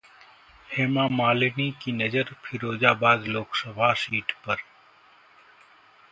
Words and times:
हेमामालिनी 0.69 1.67
की 1.81 1.91
नजर 1.91 2.31
फिरोजाबाद 2.45 3.27
लोकसभा 3.27 3.91
सीट 4.05 4.31
पर 4.47 4.63